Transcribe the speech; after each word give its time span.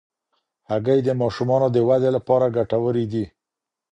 هګۍ 0.69 0.99
د 1.03 1.09
ماشومانو 1.21 1.67
د 1.71 1.77
ودې 1.87 2.09
لپاره 2.17 2.53
ګټورې 2.57 3.05
دي. 3.11 3.25